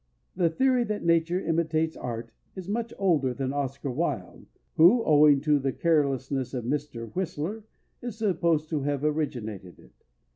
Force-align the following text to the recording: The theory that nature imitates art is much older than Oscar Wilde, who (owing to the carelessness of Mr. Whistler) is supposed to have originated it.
The 0.35 0.49
theory 0.49 0.83
that 0.85 1.03
nature 1.05 1.39
imitates 1.39 1.95
art 1.95 2.31
is 2.55 2.67
much 2.67 2.91
older 2.97 3.35
than 3.35 3.53
Oscar 3.53 3.91
Wilde, 3.91 4.47
who 4.75 5.03
(owing 5.05 5.41
to 5.41 5.59
the 5.59 5.71
carelessness 5.71 6.55
of 6.55 6.65
Mr. 6.65 7.13
Whistler) 7.15 7.65
is 8.01 8.17
supposed 8.17 8.67
to 8.71 8.81
have 8.81 9.03
originated 9.03 9.77
it. 9.77 9.93